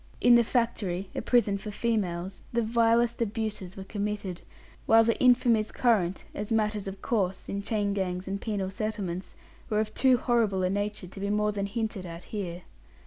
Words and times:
In 0.19 0.33
the 0.33 0.43
factory 0.43 1.11
a 1.13 1.21
prison 1.21 1.59
for 1.59 1.69
females 1.69 2.41
the 2.51 2.63
vilest 2.63 3.21
abuses 3.21 3.77
were 3.77 3.83
committed, 3.83 4.41
while 4.87 5.03
the 5.03 5.13
infamies 5.23 5.71
current, 5.71 6.25
as 6.33 6.51
matters 6.51 6.87
of 6.87 7.03
course, 7.03 7.47
in 7.47 7.61
chain 7.61 7.93
gangs 7.93 8.27
and 8.27 8.41
penal 8.41 8.71
settlements, 8.71 9.35
were 9.69 9.79
of 9.79 9.93
too 9.93 10.17
horrible 10.17 10.63
a 10.63 10.71
nature 10.71 11.05
to 11.05 11.19
be 11.19 11.29
more 11.29 11.51
than 11.51 11.67
hinted 11.67 12.07
at 12.07 12.23
here. 12.33 12.63